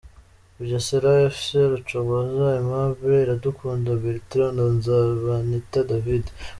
[0.57, 6.25] Bugesera Fc: Rucogoza Aimable, Iradukunda Bertrand na Nzabanita David.